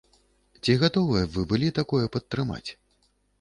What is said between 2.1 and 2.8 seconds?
падтрымаць?